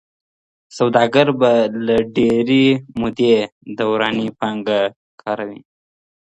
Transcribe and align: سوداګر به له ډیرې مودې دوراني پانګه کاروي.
سوداګر 0.77 1.27
به 1.39 1.51
له 1.85 1.97
ډیرې 2.15 2.65
مودې 2.99 3.33
دوراني 3.77 4.27
پانګه 4.39 4.79
کاروي. 5.21 5.59